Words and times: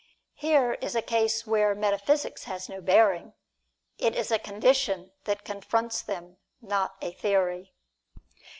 Here 0.33 0.73
is 0.81 0.95
a 0.95 1.03
case 1.03 1.45
where 1.45 1.75
metaphysics 1.75 2.45
has 2.45 2.67
no 2.67 2.81
bearing. 2.81 3.33
It 3.99 4.15
is 4.15 4.31
a 4.31 4.39
condition 4.39 5.11
that 5.25 5.45
confronts 5.45 6.01
them, 6.01 6.37
not 6.59 6.95
a 7.03 7.11
theory. 7.11 7.75